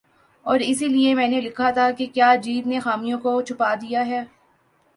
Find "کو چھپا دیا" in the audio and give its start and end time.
3.19-4.05